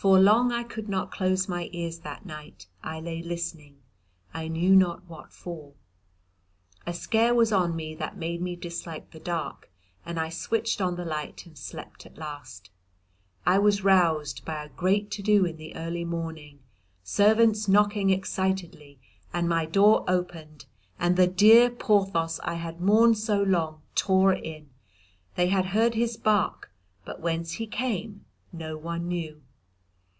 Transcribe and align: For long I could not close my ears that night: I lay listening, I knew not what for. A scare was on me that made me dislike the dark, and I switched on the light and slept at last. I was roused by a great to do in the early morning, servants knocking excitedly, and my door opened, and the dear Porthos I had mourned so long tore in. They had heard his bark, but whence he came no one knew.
For 0.00 0.20
long 0.20 0.52
I 0.52 0.62
could 0.62 0.88
not 0.88 1.10
close 1.10 1.48
my 1.48 1.68
ears 1.72 1.98
that 1.98 2.24
night: 2.24 2.68
I 2.84 3.00
lay 3.00 3.20
listening, 3.20 3.78
I 4.32 4.46
knew 4.46 4.76
not 4.76 5.02
what 5.08 5.32
for. 5.32 5.72
A 6.86 6.94
scare 6.94 7.34
was 7.34 7.50
on 7.50 7.74
me 7.74 7.96
that 7.96 8.16
made 8.16 8.40
me 8.40 8.54
dislike 8.54 9.10
the 9.10 9.18
dark, 9.18 9.72
and 10.06 10.16
I 10.20 10.28
switched 10.28 10.80
on 10.80 10.94
the 10.94 11.04
light 11.04 11.46
and 11.46 11.58
slept 11.58 12.06
at 12.06 12.16
last. 12.16 12.70
I 13.44 13.58
was 13.58 13.82
roused 13.82 14.44
by 14.44 14.62
a 14.62 14.68
great 14.68 15.10
to 15.10 15.20
do 15.22 15.44
in 15.44 15.56
the 15.56 15.74
early 15.74 16.04
morning, 16.04 16.60
servants 17.02 17.66
knocking 17.66 18.10
excitedly, 18.10 19.00
and 19.32 19.48
my 19.48 19.66
door 19.66 20.04
opened, 20.06 20.66
and 21.00 21.16
the 21.16 21.26
dear 21.26 21.70
Porthos 21.70 22.38
I 22.44 22.54
had 22.54 22.80
mourned 22.80 23.18
so 23.18 23.42
long 23.42 23.82
tore 23.96 24.32
in. 24.32 24.70
They 25.34 25.48
had 25.48 25.66
heard 25.66 25.94
his 25.96 26.16
bark, 26.16 26.70
but 27.04 27.18
whence 27.20 27.54
he 27.54 27.66
came 27.66 28.24
no 28.52 28.76
one 28.76 29.08
knew. 29.08 29.42